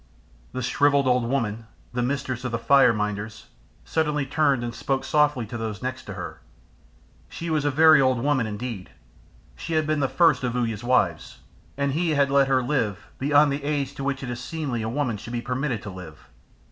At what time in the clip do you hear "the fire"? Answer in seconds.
2.51-2.91